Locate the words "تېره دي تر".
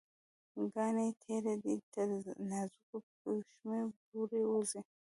1.23-2.09